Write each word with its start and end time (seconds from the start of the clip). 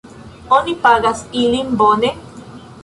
Oni 0.59 0.73
pagas 0.85 1.21
ilin 1.43 1.73
bone? 1.83 2.13